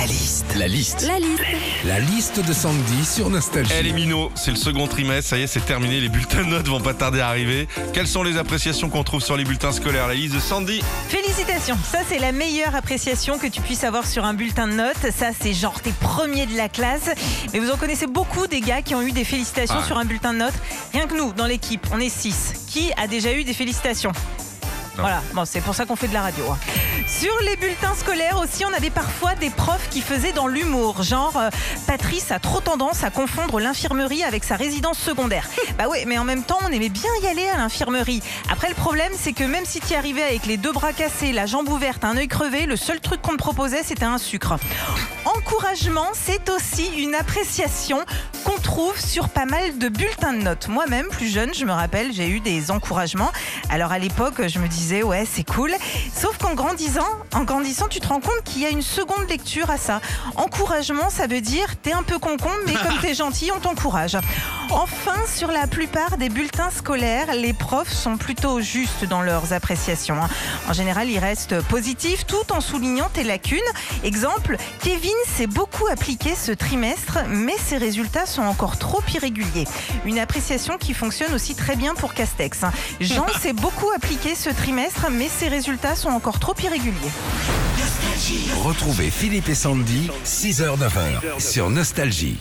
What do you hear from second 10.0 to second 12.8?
La liste de Sandy Félicitations, ça c'est la meilleure